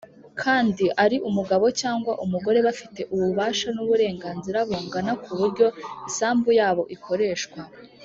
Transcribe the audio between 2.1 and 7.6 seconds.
umugore bafite ububasha n’uburenganzira bungana k’uburyo isambu yabo ikoreshwa.